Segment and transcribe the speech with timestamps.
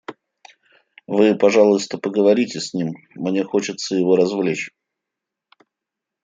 [1.05, 4.71] Вы, пожалуйста, поговорите с ним, мне хочется его развлечь.